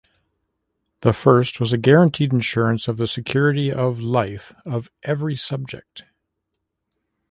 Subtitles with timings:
[1.01, 6.05] The first was a guaranteed insurance of the security of life of every subject.